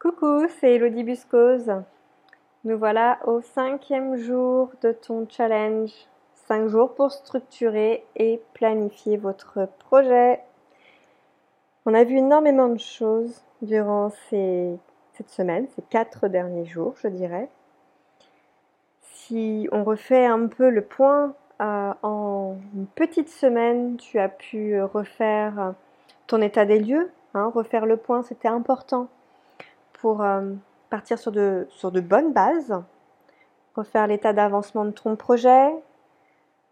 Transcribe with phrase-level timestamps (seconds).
[0.00, 1.70] Coucou, c'est Elodie Buscose.
[2.64, 5.92] Nous voilà au cinquième jour de ton challenge.
[6.32, 10.40] Cinq jours pour structurer et planifier votre projet.
[11.84, 17.50] On a vu énormément de choses durant cette semaine, ces quatre derniers jours, je dirais.
[19.02, 24.80] Si on refait un peu le point, euh, en une petite semaine, tu as pu
[24.80, 25.74] refaire
[26.26, 29.10] ton état des lieux, hein, refaire le point, c'était important
[30.00, 30.52] pour euh,
[30.88, 32.74] partir sur de, bonnes bases,
[33.74, 35.70] refaire l'état d'avancement de ton projet,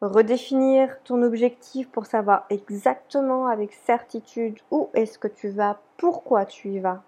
[0.01, 6.69] redéfinir ton objectif pour savoir exactement avec certitude où est-ce que tu vas, pourquoi tu
[6.71, 7.03] y vas,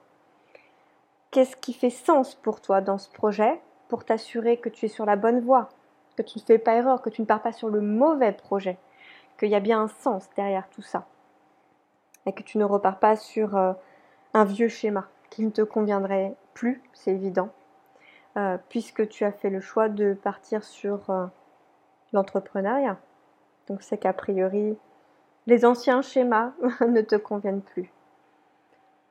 [1.30, 5.04] qu'est-ce qui fait sens pour toi dans ce projet pour t'assurer que tu es sur
[5.04, 5.68] la bonne voie,
[6.16, 8.78] que tu ne fais pas erreur, que tu ne pars pas sur le mauvais projet,
[9.38, 11.06] qu'il y a bien un sens derrière tout ça
[12.26, 13.72] et que tu ne repars pas sur euh,
[14.34, 17.48] un vieux schéma qui ne te conviendrait plus, c'est évident,
[18.36, 21.26] euh, puisque tu as fait le choix de partir sur euh,
[22.12, 22.98] l'entrepreneuriat.
[23.68, 24.76] Donc c'est qu'a priori,
[25.46, 26.52] les anciens schémas
[26.86, 27.90] ne te conviennent plus.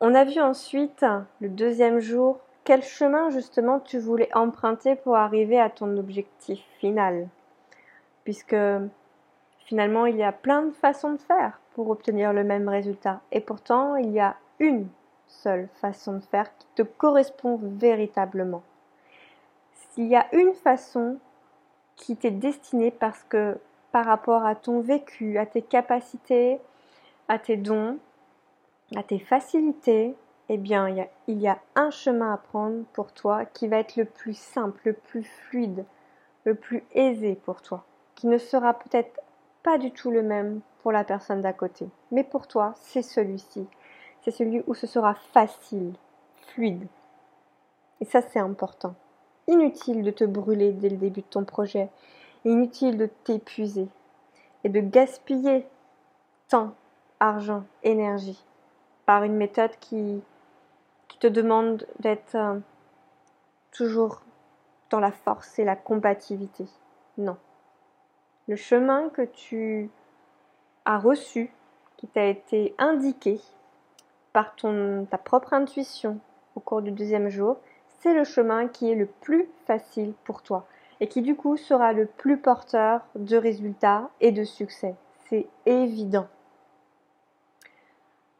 [0.02, 1.06] On a vu ensuite,
[1.42, 7.28] le deuxième jour, quel chemin justement tu voulais emprunter pour arriver à ton objectif final.
[8.24, 8.56] Puisque
[9.66, 13.22] finalement, il y a plein de façons de faire pour obtenir le même résultat.
[13.32, 14.88] Et pourtant, il y a une
[15.30, 18.64] seule façon de faire qui te correspond véritablement.
[19.74, 21.18] S'il y a une façon
[21.96, 23.58] qui t'est destinée parce que
[23.92, 26.60] par rapport à ton vécu, à tes capacités,
[27.28, 27.98] à tes dons,
[28.96, 30.16] à tes facilités,
[30.50, 33.68] eh bien, il y, a, il y a un chemin à prendre pour toi qui
[33.68, 35.86] va être le plus simple, le plus fluide,
[36.44, 37.84] le plus aisé pour toi,
[38.16, 39.22] qui ne sera peut-être
[39.62, 41.88] pas du tout le même pour la personne d'à côté.
[42.12, 43.68] Mais pour toi, c'est celui-ci
[44.22, 45.94] c'est celui où ce sera facile,
[46.48, 46.88] fluide.
[48.02, 48.96] Et ça, c'est important.
[49.48, 51.90] Inutile de te brûler dès le début de ton projet.
[52.46, 53.88] Inutile de t'épuiser
[54.64, 55.66] et de gaspiller
[56.48, 56.74] temps,
[57.20, 58.44] argent, énergie
[59.06, 60.22] par une méthode qui,
[61.20, 62.58] te demande d'être euh,
[63.72, 64.22] toujours
[64.90, 66.66] dans la force et la combativité.
[67.18, 67.36] Non.
[68.48, 69.90] Le chemin que tu
[70.86, 71.52] as reçu,
[71.98, 73.42] qui t'a été indiqué,
[74.34, 76.20] par ton, ta propre intuition
[76.56, 77.58] au cours du deuxième jour,
[78.00, 80.66] c'est le chemin qui est le plus facile pour toi
[81.00, 84.96] et qui du coup sera le plus porteur de résultats et de succès.
[85.30, 86.28] C'est évident.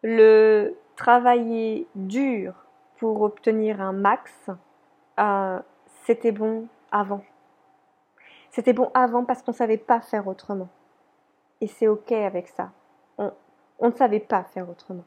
[0.04, 2.54] Le travailler dur
[2.98, 4.50] pour obtenir un max,
[5.20, 5.60] euh,
[6.04, 7.24] c'était bon avant.
[8.52, 10.70] C'était bon avant parce qu'on ne savait pas faire autrement.
[11.62, 12.72] Et c'est OK avec ça.
[13.18, 15.04] on ne savait pas faire autrement.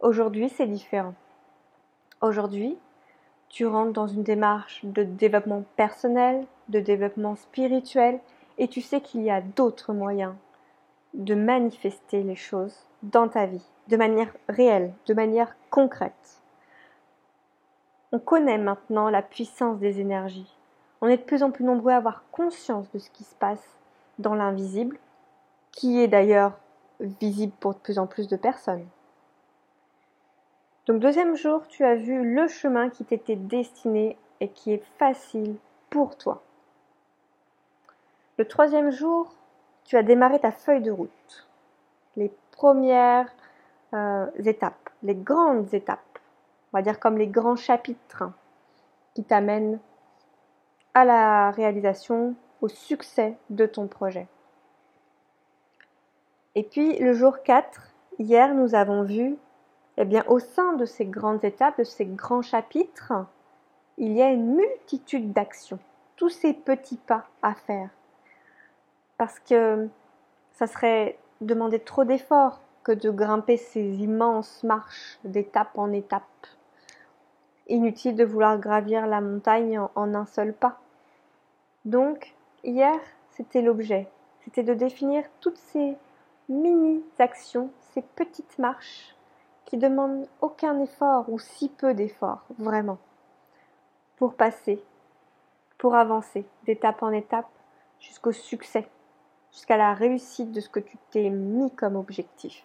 [0.00, 1.14] Aujourd'hui, c'est différent.
[2.20, 2.78] Aujourd'hui,
[3.48, 8.20] tu rentres dans une démarche de développement personnel, de développement spirituel,
[8.58, 10.34] et tu sais qu'il y a d'autres moyens
[11.14, 16.42] de manifester les choses dans ta vie, de manière réelle, de manière concrète.
[18.12, 20.56] On connaît maintenant la puissance des énergies.
[21.00, 23.76] On est de plus en plus nombreux à avoir conscience de ce qui se passe
[24.20, 24.96] dans l'invisible,
[25.72, 26.56] qui est d'ailleurs
[27.00, 28.86] visible pour de plus en plus de personnes.
[30.88, 35.56] Donc deuxième jour, tu as vu le chemin qui t'était destiné et qui est facile
[35.90, 36.42] pour toi.
[38.38, 39.34] Le troisième jour,
[39.84, 41.46] tu as démarré ta feuille de route.
[42.16, 43.28] Les premières
[43.92, 46.18] euh, étapes, les grandes étapes,
[46.72, 48.24] on va dire comme les grands chapitres
[49.12, 49.78] qui t'amènent
[50.94, 54.26] à la réalisation, au succès de ton projet.
[56.54, 59.36] Et puis le jour 4, hier nous avons vu
[60.00, 63.12] eh bien, au sein de ces grandes étapes, de ces grands chapitres,
[63.96, 65.80] il y a une multitude d'actions,
[66.14, 67.90] tous ces petits pas à faire.
[69.16, 69.88] Parce que
[70.52, 76.22] ça serait demander trop d'efforts que de grimper ces immenses marches d'étape en étape.
[77.66, 80.78] Inutile de vouloir gravir la montagne en, un seul pas.
[81.84, 83.00] Donc, hier,
[83.30, 84.06] c'était l'objet.
[84.44, 85.96] C'était de définir toutes ces
[86.48, 89.16] mini-actions, ces petites marches
[89.68, 92.96] qui demande aucun effort ou si peu d'effort, vraiment,
[94.16, 94.82] pour passer,
[95.76, 97.48] pour avancer d'étape en étape
[98.00, 98.88] jusqu'au succès,
[99.52, 102.64] jusqu'à la réussite de ce que tu t'es mis comme objectif.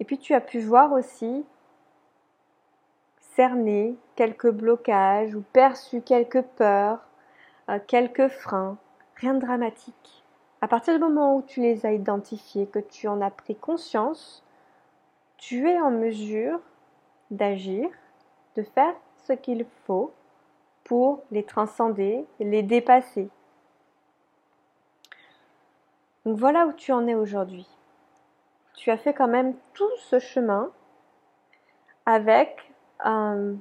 [0.00, 1.46] Et puis tu as pu voir aussi
[3.36, 7.06] cerner quelques blocages ou perçu quelques peurs,
[7.68, 8.78] euh, quelques freins,
[9.14, 10.24] rien de dramatique.
[10.60, 14.42] À partir du moment où tu les as identifiés, que tu en as pris conscience,
[15.38, 16.60] tu es en mesure
[17.30, 17.88] d'agir,
[18.56, 18.94] de faire
[19.26, 20.12] ce qu'il faut
[20.84, 23.30] pour les transcender, les dépasser.
[26.24, 27.66] Donc voilà où tu en es aujourd'hui.
[28.74, 30.70] Tu as fait quand même tout ce chemin
[32.06, 32.72] avec
[33.06, 33.54] euh,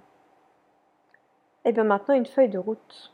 [1.65, 3.13] et bien maintenant une feuille de route.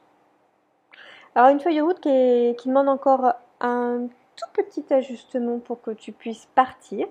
[1.36, 6.12] Alors une feuille de route qui demande encore un tout petit ajustement pour que tu
[6.12, 7.08] puisses partir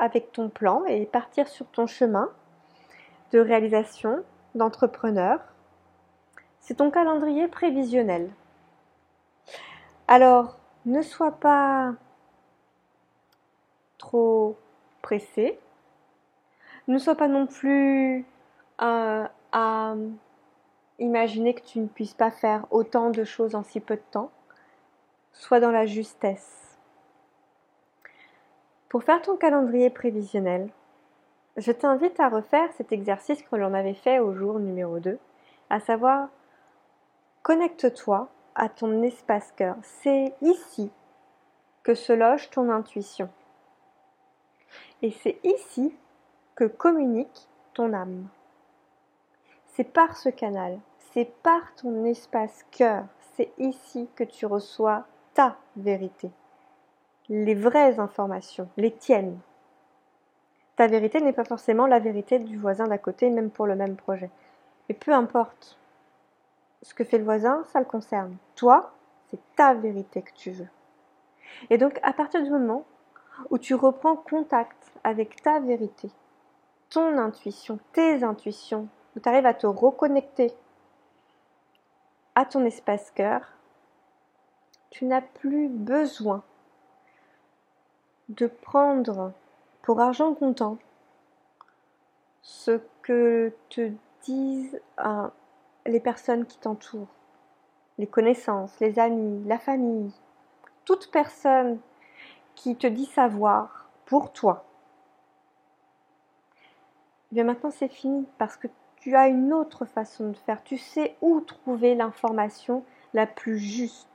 [0.00, 2.30] avec ton plan et partir sur ton chemin
[3.32, 4.24] de réalisation
[4.54, 5.40] d'entrepreneur.
[6.58, 8.30] C'est ton calendrier prévisionnel.
[10.08, 11.92] Alors, ne sois pas
[13.98, 14.56] trop
[15.02, 15.58] pressé.
[16.88, 18.24] Ne sois pas non plus
[18.82, 19.94] euh, à
[20.98, 24.30] imaginer que tu ne puisses pas faire autant de choses en si peu de temps.
[25.32, 26.59] Sois dans la justesse.
[28.90, 30.68] Pour faire ton calendrier prévisionnel,
[31.56, 35.16] je t'invite à refaire cet exercice que l'on avait fait au jour numéro 2,
[35.70, 36.28] à savoir
[37.44, 39.76] connecte-toi à ton espace cœur.
[39.82, 40.90] C'est ici
[41.84, 43.30] que se loge ton intuition.
[45.02, 45.94] Et c'est ici
[46.56, 48.26] que communique ton âme.
[49.68, 50.80] C'est par ce canal,
[51.12, 53.04] c'est par ton espace cœur,
[53.36, 55.04] c'est ici que tu reçois
[55.34, 56.32] ta vérité,
[57.30, 59.38] les vraies informations, les tiennes.
[60.74, 63.96] Ta vérité n'est pas forcément la vérité du voisin d'à côté, même pour le même
[63.96, 64.30] projet.
[64.88, 65.78] Mais peu importe.
[66.82, 68.36] Ce que fait le voisin, ça le concerne.
[68.56, 68.92] Toi,
[69.28, 70.68] c'est ta vérité que tu veux.
[71.68, 72.84] Et donc, à partir du moment
[73.50, 76.10] où tu reprends contact avec ta vérité,
[76.88, 80.52] ton intuition, tes intuitions, où tu arrives à te reconnecter
[82.34, 83.42] à ton espace cœur,
[84.90, 86.42] tu n'as plus besoin
[88.30, 89.32] de prendre
[89.82, 90.78] pour argent comptant
[92.42, 93.90] ce que te
[94.22, 95.28] disent euh,
[95.86, 97.14] les personnes qui t'entourent,
[97.98, 100.12] les connaissances, les amis, la famille,
[100.84, 101.78] toute personne
[102.54, 104.64] qui te dit savoir pour toi.
[107.30, 110.62] Eh bien maintenant c'est fini parce que tu as une autre façon de faire.
[110.62, 112.84] Tu sais où trouver l'information
[113.14, 114.08] la plus juste.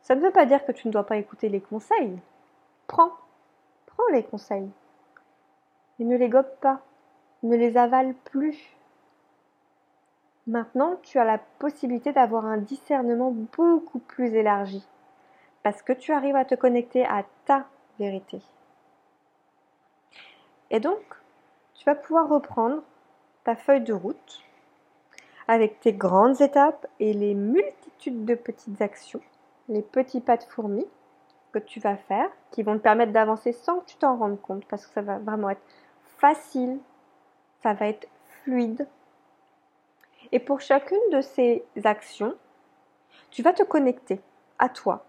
[0.00, 2.18] Ça ne veut pas dire que tu ne dois pas écouter les conseils.
[2.86, 3.21] Prends, prends
[4.12, 4.70] les conseils.
[5.98, 6.80] Et ne les gobe pas,
[7.42, 8.76] ne les avale plus.
[10.46, 14.86] Maintenant, tu as la possibilité d'avoir un discernement beaucoup plus élargi,
[15.62, 17.66] parce que tu arrives à te connecter à ta
[17.98, 18.40] vérité.
[20.70, 21.02] Et donc,
[21.74, 22.82] tu vas pouvoir reprendre
[23.44, 24.42] ta feuille de route
[25.48, 29.20] avec tes grandes étapes et les multitudes de petites actions
[29.68, 30.86] les petits pas de fourmi
[31.52, 34.64] que tu vas faire qui vont te permettre d'avancer sans que tu t'en rendes compte
[34.66, 35.62] parce que ça va vraiment être
[36.18, 36.78] facile,
[37.62, 38.08] ça va être
[38.42, 38.86] fluide.
[40.32, 42.34] Et pour chacune de ces actions,
[43.30, 44.20] tu vas te connecter
[44.58, 45.04] à toi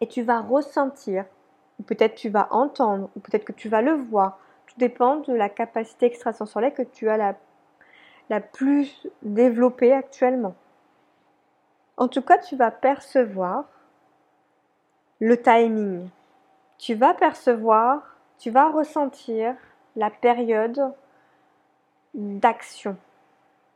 [0.00, 1.24] et tu vas ressentir,
[1.78, 4.38] ou peut-être tu vas entendre, ou peut-être que tu vas le voir.
[4.66, 7.34] Tout dépend de la capacité extrasensorielle que tu as la,
[8.28, 10.54] la plus développée actuellement.
[11.96, 13.64] En tout cas, tu vas percevoir
[15.20, 16.08] le timing.
[16.78, 19.54] Tu vas percevoir, tu vas ressentir
[19.96, 20.92] la période
[22.14, 22.96] d'action.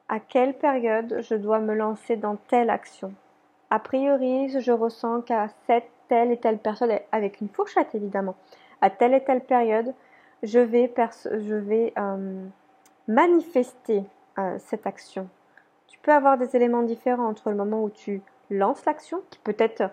[0.08, 3.12] À quelle période je dois me lancer dans telle action?
[3.70, 8.34] A priori, je ressens qu'à cette telle et telle période, avec une fourchette évidemment,
[8.80, 9.94] à telle et telle période,
[10.42, 10.92] je vais,
[11.24, 12.44] je vais euh,
[13.08, 14.04] manifester
[14.38, 15.28] euh, cette action
[16.04, 19.90] peux avoir des éléments différents entre le moment où tu lances l'action, qui peut-être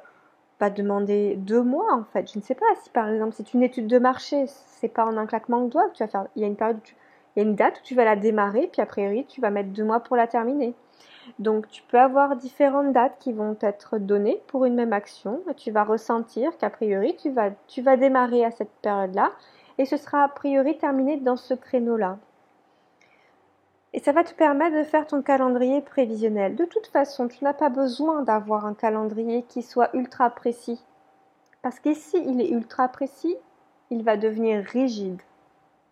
[0.61, 2.31] va demander deux mois en fait.
[2.31, 5.17] Je ne sais pas si par exemple c'est une étude de marché, c'est pas en
[5.17, 6.27] un claquement de doigts que tu vas faire.
[6.35, 6.79] Il y a une période,
[7.35, 9.49] il y a une date où tu vas la démarrer, puis a priori tu vas
[9.49, 10.75] mettre deux mois pour la terminer.
[11.39, 15.41] Donc tu peux avoir différentes dates qui vont être données pour une même action.
[15.49, 19.31] Et tu vas ressentir qu'a priori tu vas, tu vas démarrer à cette période-là
[19.79, 22.19] et ce sera a priori terminé dans ce créneau-là.
[23.93, 26.55] Et ça va te permettre de faire ton calendrier prévisionnel.
[26.55, 30.81] De toute façon, tu n'as pas besoin d'avoir un calendrier qui soit ultra précis.
[31.61, 33.35] Parce qu'ici, il est ultra précis,
[33.89, 35.21] il va devenir rigide.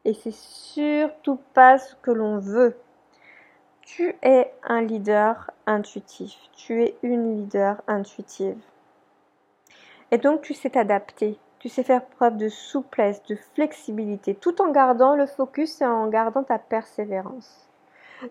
[0.05, 2.77] Et c'est surtout pas ce que l'on veut.
[3.81, 6.33] Tu es un leader intuitif.
[6.53, 8.61] Tu es une leader intuitive.
[10.11, 11.37] Et donc, tu sais t'adapter.
[11.59, 16.07] Tu sais faire preuve de souplesse, de flexibilité, tout en gardant le focus et en
[16.07, 17.68] gardant ta persévérance.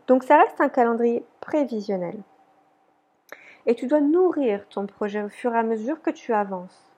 [0.06, 2.16] Donc ça reste un calendrier prévisionnel.
[3.66, 6.94] Et tu dois nourrir ton projet au fur et à mesure que tu avances.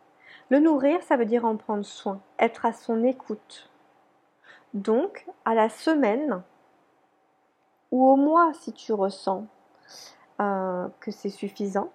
[0.50, 3.70] Le nourrir, ça veut dire en prendre soin, être à son écoute.
[4.74, 6.42] Donc, à la semaine,
[7.90, 9.46] ou au mois si tu ressens
[10.40, 11.90] euh, que c'est suffisant,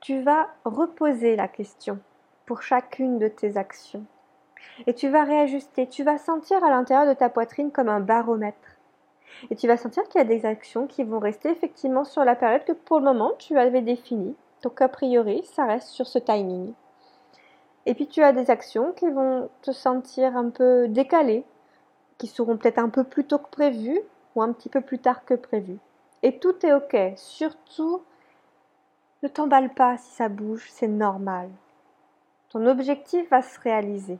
[0.00, 1.98] tu vas reposer la question
[2.44, 4.04] pour chacune de tes actions.
[4.86, 8.73] Et tu vas réajuster, tu vas sentir à l'intérieur de ta poitrine comme un baromètre.
[9.50, 12.36] Et tu vas sentir qu'il y a des actions qui vont rester effectivement sur la
[12.36, 14.34] période que pour le moment tu avais définie.
[14.62, 16.72] Donc a priori, ça reste sur ce timing.
[17.86, 21.44] Et puis tu as des actions qui vont te sentir un peu décalées,
[22.18, 24.00] qui seront peut-être un peu plus tôt que prévu
[24.34, 25.78] ou un petit peu plus tard que prévu.
[26.22, 26.96] Et tout est ok.
[27.16, 28.02] Surtout,
[29.22, 31.50] ne t'emballe pas si ça bouge, c'est normal.
[32.48, 34.18] Ton objectif va se réaliser.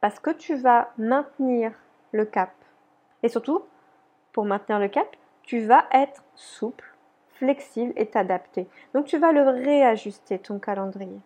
[0.00, 1.72] Parce que tu vas maintenir
[2.12, 2.52] le cap.
[3.22, 3.62] Et surtout,
[4.34, 5.06] pour maintenir le cap,
[5.44, 6.92] tu vas être souple,
[7.28, 8.68] flexible et t'adapter.
[8.92, 11.20] Donc tu vas le réajuster, ton calendrier.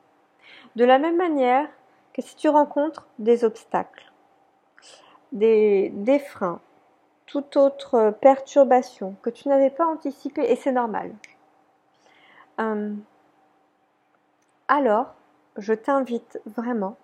[0.77, 1.69] De la même manière
[2.13, 4.13] que si tu rencontres des obstacles,
[5.33, 6.61] des, freins,
[7.27, 11.13] toute autre perturbation que tu n'avais pas anticipée, et c'est normal.
[12.61, 12.95] Euh,
[14.69, 15.15] alors,
[15.57, 16.97] je t'invite vraiment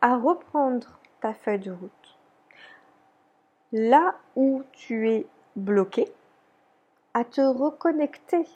[0.00, 2.13] à reprendre ta feuille de route.
[3.74, 5.26] Là où tu es
[5.56, 6.10] bloqué,
[7.12, 8.46] à te reconnecter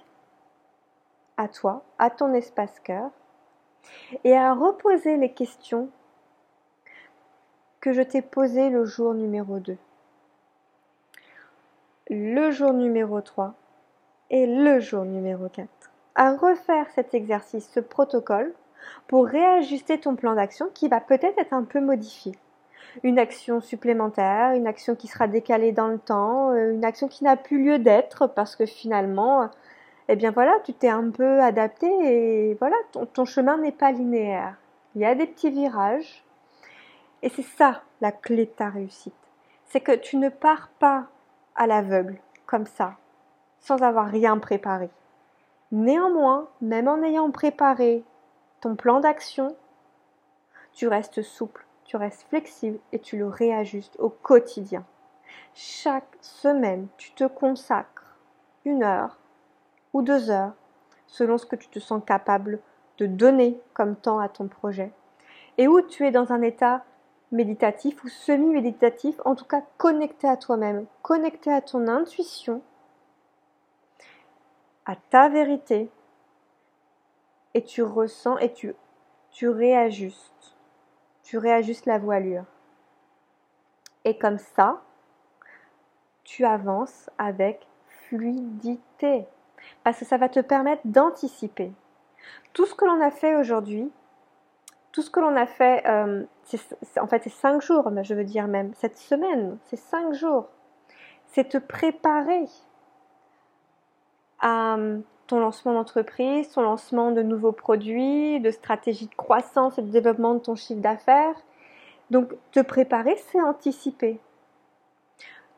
[1.37, 3.11] à toi, à ton espace cœur,
[4.25, 5.91] et à reposer les questions
[7.81, 9.77] que je t'ai posées le jour numéro 2
[12.11, 13.55] le jour numéro 3
[14.31, 15.69] et le jour numéro 4.
[16.15, 18.55] À refaire cet exercice, ce protocole,
[19.07, 22.33] pour réajuster ton plan d'action qui va peut-être être un peu modifié.
[23.03, 27.25] Une action supplémentaire, une action qui sera décalée dans le temps, euh, une action qui
[27.25, 29.51] n'a plus lieu d'être parce que finalement,
[30.09, 33.93] eh bien voilà, tu t'es un peu adapté et voilà, ton, ton chemin n'est pas
[33.93, 34.57] linéaire.
[34.95, 36.25] Il y a des petits virages
[37.23, 39.15] et c'est ça la clé de ta réussite.
[39.67, 41.07] C'est que tu ne pars pas
[41.55, 42.97] à l'aveugle, comme ça,
[43.61, 44.89] sans avoir rien préparé.
[45.73, 48.03] Néanmoins, même en ayant préparé
[48.61, 49.55] ton plan d'action,
[50.73, 54.85] tu restes souple, tu restes flexible et tu le réajustes au quotidien.
[55.55, 58.19] Chaque semaine, tu te consacres
[58.67, 59.19] une heure
[59.95, 60.53] ou deux heures
[61.07, 62.61] selon ce que tu te sens capable
[62.99, 64.93] de donner comme temps à ton projet
[65.57, 66.85] et où tu es dans un état
[67.33, 72.61] méditatif ou semi-méditatif, en tout cas connecté à toi-même, connecté à ton intuition,
[74.85, 75.91] à ta vérité,
[77.55, 78.75] et tu ressens et tu,
[79.31, 80.58] tu réajustes,
[81.29, 82.45] tu réajustes la voilure.
[84.07, 84.81] Et comme ça,
[86.25, 89.27] tu avances avec fluidité,
[89.85, 91.71] parce que ça va te permettre d'anticiper.
[92.55, 93.91] Tout ce que l'on a fait aujourd'hui,
[94.93, 96.25] tout ce que l'on a fait, euh,
[96.99, 100.49] en fait c'est cinq jours, je veux dire même cette semaine, c'est cinq jours.
[101.27, 102.47] C'est te préparer
[104.41, 104.79] à
[105.29, 110.35] ton lancement d'entreprise, ton lancement de nouveaux produits, de stratégie de croissance et de développement
[110.35, 111.37] de ton chiffre d'affaires.
[112.11, 114.19] Donc te préparer, c'est anticiper.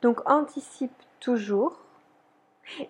[0.01, 1.79] Donc anticipe toujours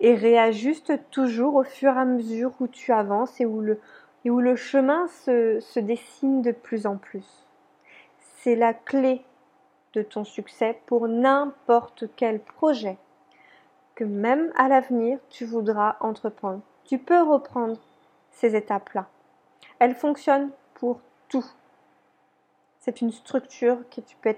[0.00, 3.80] et réajuste toujours au fur et à mesure où tu avances et où le,
[4.24, 7.46] et où le chemin se, dessine de plus en plus.
[8.18, 9.24] C'est la clé
[9.94, 12.98] de ton succès pour n'importe quel projet
[13.94, 16.62] que même à l'avenir tu voudras entreprendre.
[16.84, 17.78] Tu peux reprendre
[18.30, 19.06] ces étapes-là.
[19.78, 21.44] Elles fonctionnent pour tout.
[22.80, 24.34] C'est une structure que tu peux,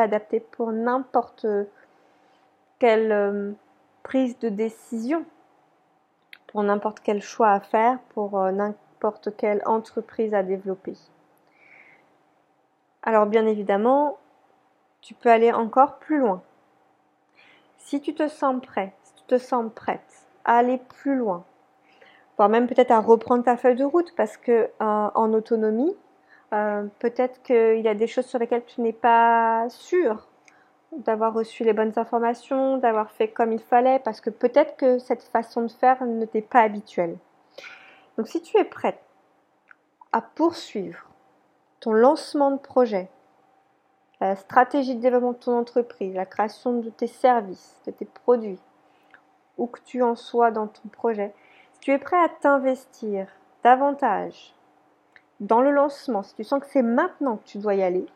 [0.00, 1.46] adapter pour n'importe
[2.78, 3.52] quelle euh,
[4.02, 5.24] prise de décision,
[6.46, 10.94] pour n'importe quel choix à faire, pour euh, n'importe quelle entreprise à développer.
[13.02, 14.18] Alors bien évidemment,
[15.00, 16.42] tu peux aller encore plus loin.
[17.76, 21.44] Si tu te sens prêt, si tu te sens prête à aller plus loin,
[22.38, 25.94] voire même peut-être à reprendre ta feuille de route parce que euh, en autonomie,
[26.54, 30.28] euh, peut-être qu'il y a des choses sur lesquelles tu n'es pas sûr
[30.96, 35.22] d'avoir reçu les bonnes informations, d'avoir fait comme il fallait, parce que peut-être que cette
[35.24, 37.18] façon de faire ne t'est pas habituelle.
[38.16, 39.00] Donc si tu es prête
[40.12, 41.04] à poursuivre
[41.80, 43.08] ton lancement de projet,
[44.20, 48.58] la stratégie de développement de ton entreprise, la création de tes services, de tes produits,
[49.58, 51.34] où que tu en sois dans ton projet,
[51.80, 53.26] tu es prêt à t'investir
[53.62, 54.54] davantage
[55.40, 58.06] dans le lancement, si tu sens que c'est maintenant que tu dois y aller,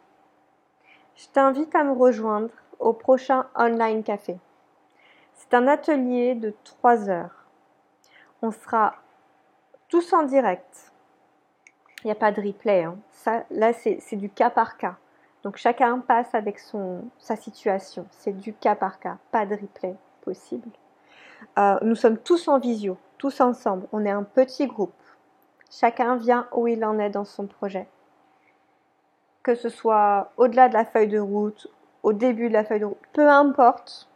[1.14, 4.38] je t'invite à me rejoindre au prochain online café.
[5.35, 7.47] C'est un atelier de 3 heures.
[8.42, 8.97] On sera
[9.88, 10.92] tous en direct.
[12.02, 12.83] Il n'y a pas de replay.
[12.83, 12.97] Hein.
[13.50, 14.97] Là, c'est du cas par cas.
[15.45, 16.59] Donc chacun passe avec
[17.19, 18.07] sa situation.
[18.11, 20.69] C'est du cas par cas, pas de replay possible.
[21.59, 23.87] Euh, nous sommes tous en visio, tous ensemble.
[23.93, 25.00] On est un petit groupe.
[25.71, 27.87] Chacun vient où il en est dans son projet.
[29.45, 31.69] Que ce soit au-delà de la feuille de route,
[32.02, 34.09] au début de la feuille de route, peu importe.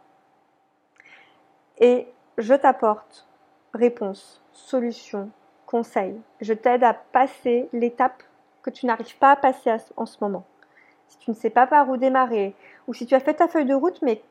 [1.77, 2.05] Et
[2.37, 3.25] je t'apporte
[3.73, 5.29] réponse, solution,
[5.65, 6.19] conseil.
[6.41, 8.21] Je t'aide à passer l'étape
[8.61, 10.43] que tu n'arrives pas à passer en ce moment.
[11.07, 12.55] Si tu ne sais pas par où démarrer,
[12.89, 14.21] ou si tu as fait ta feuille de route, mais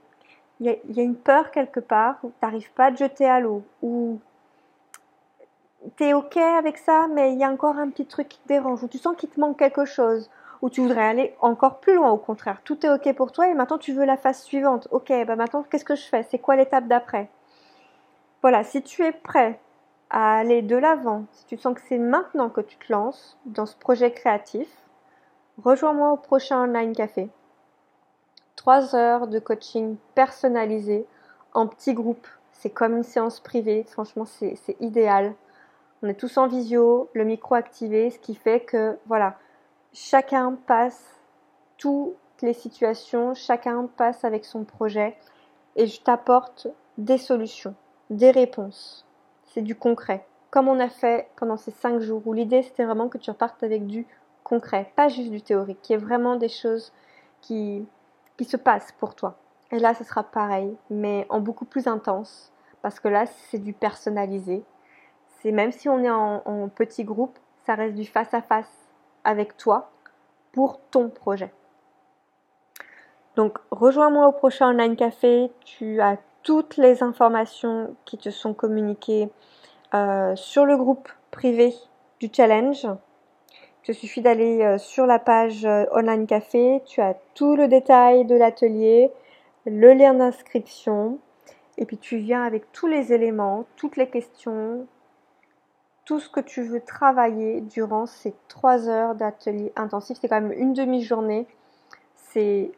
[0.60, 3.62] il y, a une peur quelque part, tu n'arrives pas à te jeter à l'eau,
[3.80, 4.20] ou
[5.96, 8.48] tu es OK avec ça, mais il y a encore un petit truc qui te
[8.48, 10.30] dérange, ou tu sens qu'il te manque quelque chose,
[10.62, 12.60] ou tu voudrais aller encore plus loin, au contraire.
[12.64, 14.88] Tout est OK pour toi et maintenant tu veux la phase suivante.
[14.90, 16.26] OK, bah maintenant qu'est-ce que je fais?
[16.30, 17.28] C'est quoi l'étape d'après?
[18.42, 19.60] Voilà, si tu es prêt
[20.10, 23.66] à aller de l'avant, si tu sens que c'est maintenant que tu te lances dans
[23.66, 24.68] ce projet créatif,
[25.62, 27.28] rejoins-moi au prochain online café.
[28.54, 31.06] Trois heures de coaching personnalisé
[31.54, 32.26] en petit groupe.
[32.52, 33.84] C'est comme une séance privée.
[33.84, 35.34] Franchement, c'est idéal.
[36.06, 39.36] On est tous en visio, le micro activé, ce qui fait que, voilà,
[39.92, 41.04] chacun passe
[41.78, 45.16] toutes les situations, chacun passe avec son projet
[45.74, 47.74] et je t'apporte des solutions,
[48.08, 49.04] des réponses.
[49.46, 50.24] C'est du concret.
[50.52, 53.64] Comme on a fait pendant ces cinq jours où l'idée c'était vraiment que tu repartes
[53.64, 54.06] avec du
[54.44, 56.92] concret, pas juste du théorique, qui est vraiment des choses
[57.40, 57.84] qui,
[58.36, 59.34] qui se passent pour toi.
[59.72, 63.72] Et là, ce sera pareil, mais en beaucoup plus intense, parce que là, c'est du
[63.72, 64.62] personnalisé.
[65.46, 68.90] C'est même si on est en, petit groupe, ça reste du face à face
[69.22, 69.92] avec toi
[70.50, 71.52] pour ton projet.
[73.36, 75.52] Donc rejoins-moi au prochain online café.
[75.64, 79.30] Tu as toutes les informations qui te sont communiquées
[79.94, 81.72] euh, sur le groupe privé
[82.18, 82.84] du challenge.
[82.84, 86.82] Il te suffit d'aller euh, sur la page euh, online café.
[86.86, 89.12] Tu as tout le détail de l'atelier,
[89.64, 91.20] le lien d'inscription.
[91.78, 94.88] Et puis tu viens avec tous les éléments, toutes les questions,
[96.06, 100.16] tout ce que tu veux travailler durant ces trois heures d'atelier intensif.
[100.20, 101.46] C'est quand même une demi-journée.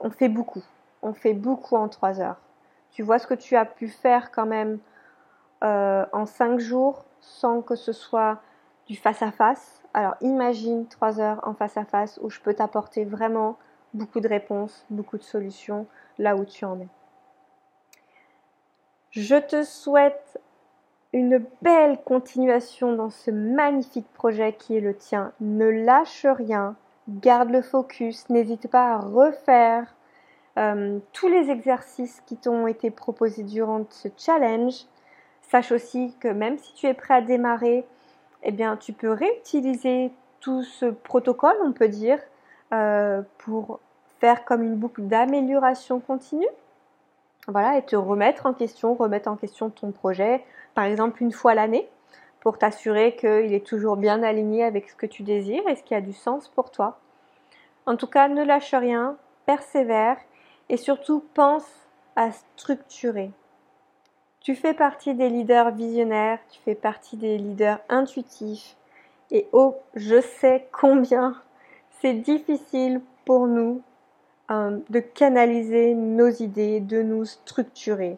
[0.01, 0.63] On fait beaucoup.
[1.03, 2.41] On fait beaucoup en trois heures.
[2.91, 4.79] Tu vois ce que tu as pu faire quand même
[5.65, 8.41] euh, en cinq jours sans que ce soit
[8.87, 9.83] du face à face.
[9.95, 13.59] Alors imagine trois heures en face à face où je peux t'apporter vraiment
[13.95, 15.87] beaucoup de réponses, beaucoup de solutions
[16.19, 16.89] là où tu en es.
[19.11, 20.41] Je te souhaite
[21.13, 25.33] une belle continuation dans ce magnifique projet qui est le tien.
[25.41, 26.77] Ne lâche rien,
[27.09, 29.95] garde le focus, n'hésite pas à refaire
[30.59, 34.75] euh, tous les exercices qui t'ont été proposés durant ce challenge.
[35.43, 37.87] Sache aussi que même si tu es prêt à démarrer,
[38.43, 42.19] eh bien, tu peux réutiliser tout ce protocole, on peut dire,
[42.73, 43.81] euh, pour
[44.21, 46.47] faire comme une boucle d'amélioration continue.
[47.47, 50.45] Voilà, et te remettre en question, remettre en question ton projet,
[50.79, 51.89] par exemple une fois l'année,
[52.39, 55.93] pour t'assurer qu'il est toujours bien aligné avec ce que tu désires et ce qui
[55.93, 57.01] a du sens pour toi.
[57.85, 60.19] En tout cas, ne lâche rien, persévère
[60.69, 61.67] et surtout pense
[62.15, 63.33] à structurer.
[64.41, 68.77] Tu fais partie des leaders visionnaires, tu fais partie des leaders intuitifs
[69.33, 71.35] et oh, je sais combien
[72.01, 73.83] c'est difficile pour nous
[74.53, 78.17] euh, de canaliser nos idées, de nous structurer.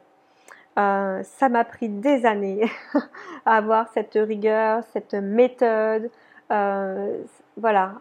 [0.80, 2.70] Euh, ça m'a pris des années
[3.46, 6.10] à avoir cette rigueur, cette méthode,
[6.50, 7.22] euh,
[7.56, 7.94] voilà,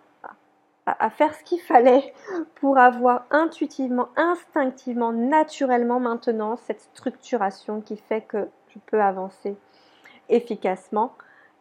[0.85, 2.13] à, à, faire ce qu'il fallait
[2.55, 9.57] pour avoir intuitivement, instinctivement, naturellement maintenant cette structuration qui fait que je peux avancer
[10.29, 11.13] efficacement.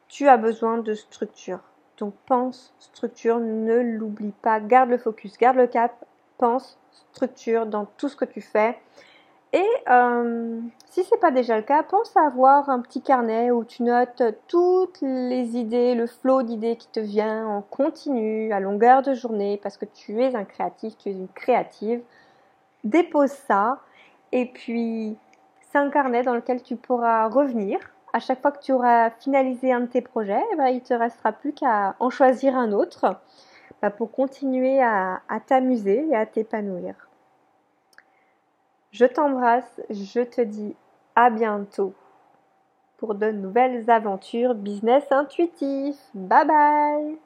[0.08, 1.60] Tu as besoin de structure.
[1.96, 5.92] Donc pense structure, ne l'oublie pas, garde le focus, garde le cap,
[6.36, 8.78] pense structure dans tout ce que tu fais.
[9.52, 13.64] Et euh, si c'est pas déjà le cas, pense à avoir un petit carnet où
[13.64, 19.02] tu notes toutes les idées, le flot d'idées qui te vient en continu, à longueur
[19.02, 22.02] de journée, parce que tu es un créatif, tu es une créative.
[22.84, 23.78] Dépose ça,
[24.32, 25.16] et puis
[25.62, 27.78] c'est un carnet dans lequel tu pourras revenir.
[28.12, 30.94] À chaque fois que tu auras finalisé un de tes projets, eh ben, il te
[30.94, 33.16] restera plus qu'à en choisir un autre
[33.80, 37.07] bah, pour continuer à t'amuser et à t'épanouir.
[38.90, 40.76] Je t'embrasse, je te dis
[41.14, 41.94] à bientôt
[42.98, 45.96] pour de nouvelles aventures business intuitif.
[46.14, 47.18] Bye bye